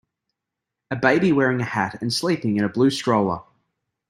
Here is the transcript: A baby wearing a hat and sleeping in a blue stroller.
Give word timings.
A 0.89 0.95
baby 0.95 1.31
wearing 1.31 1.61
a 1.61 1.63
hat 1.63 2.01
and 2.01 2.11
sleeping 2.11 2.57
in 2.57 2.63
a 2.63 2.69
blue 2.69 2.89
stroller. 2.89 3.43